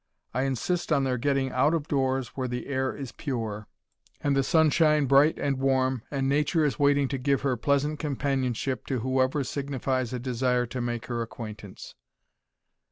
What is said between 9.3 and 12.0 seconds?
signifies a desire to make her acquaintance.